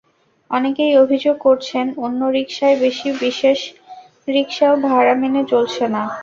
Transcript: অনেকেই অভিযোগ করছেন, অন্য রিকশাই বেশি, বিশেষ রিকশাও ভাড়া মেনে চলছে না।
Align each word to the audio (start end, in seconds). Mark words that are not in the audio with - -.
অনেকেই 0.51 0.93
অভিযোগ 0.97 1.35
করছেন, 1.39 1.85
অন্য 1.97 2.21
রিকশাই 2.35 2.75
বেশি, 2.81 3.07
বিশেষ 3.21 3.59
রিকশাও 4.27 4.75
ভাড়া 4.85 5.13
মেনে 5.21 5.41
চলছে 5.51 5.83
না। 5.87 6.03